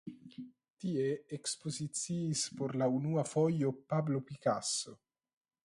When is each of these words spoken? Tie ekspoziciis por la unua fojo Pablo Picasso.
Tie 0.83 1.03
ekspoziciis 1.37 2.41
por 2.61 2.75
la 2.83 2.89
unua 3.01 3.27
fojo 3.35 3.75
Pablo 3.93 4.25
Picasso. 4.31 4.97